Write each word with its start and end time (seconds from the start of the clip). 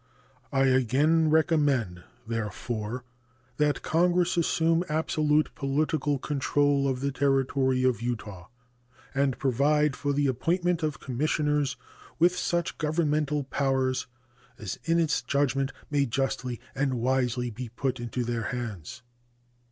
I 0.51 0.63
again 0.65 1.29
recommend, 1.29 2.01
therefore, 2.25 3.03
that 3.57 3.83
Congress 3.83 4.35
assume 4.35 4.83
absolute 4.89 5.53
political 5.53 6.17
control 6.17 6.87
of 6.87 7.01
the 7.01 7.11
Territory 7.11 7.83
of 7.83 8.01
Utah 8.01 8.47
and 9.13 9.37
provide 9.37 9.95
for 9.95 10.11
the 10.11 10.25
appointment 10.25 10.81
of 10.81 10.99
commissioners 10.99 11.75
with 12.17 12.35
such 12.35 12.79
governmental 12.79 13.43
powers 13.43 14.07
as 14.57 14.79
in 14.85 14.99
its 14.99 15.21
judgment 15.21 15.71
may 15.91 16.07
justly 16.07 16.59
and 16.73 16.95
wisely 16.95 17.51
be 17.51 17.69
put 17.69 17.99
into 17.99 18.23
their 18.23 18.45
hands. 18.57 19.03